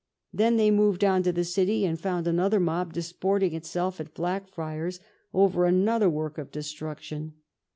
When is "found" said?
2.01-2.25